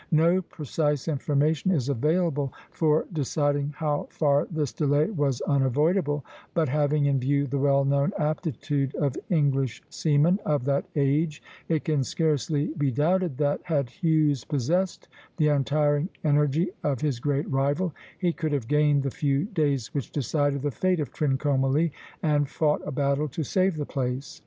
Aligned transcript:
No 0.09 0.41
precise 0.41 1.07
information 1.07 1.69
is 1.69 1.87
available 1.87 2.51
for 2.71 3.05
deciding 3.13 3.75
how 3.77 4.07
far 4.09 4.47
this 4.49 4.73
delay 4.73 5.11
was 5.11 5.41
unavoidable; 5.41 6.25
but 6.55 6.69
having 6.69 7.05
in 7.05 7.19
view 7.19 7.45
the 7.45 7.59
well 7.59 7.85
known 7.85 8.11
aptitude 8.17 8.95
of 8.95 9.15
English 9.29 9.83
seamen 9.91 10.39
of 10.43 10.65
that 10.65 10.85
age, 10.95 11.43
it 11.69 11.85
can 11.85 12.03
scarcely 12.03 12.71
be 12.79 12.89
doubted 12.89 13.37
that, 13.37 13.59
had 13.65 13.91
Hughes 13.91 14.43
possessed 14.43 15.07
the 15.37 15.49
untiring 15.49 16.09
energy 16.23 16.71
of 16.83 17.01
his 17.01 17.19
great 17.19 17.47
rival, 17.47 17.93
he 18.17 18.33
could 18.33 18.53
have 18.53 18.67
gained 18.67 19.03
the 19.03 19.11
few 19.11 19.45
days 19.45 19.93
which 19.93 20.11
decided 20.11 20.63
the 20.63 20.71
fate 20.71 20.99
of 20.99 21.13
Trincomalee, 21.13 21.91
and 22.23 22.49
fought 22.49 22.81
a 22.87 22.91
battle 22.91 23.27
to 23.27 23.43
save 23.43 23.75
the 23.77 23.85
place. 23.85 24.39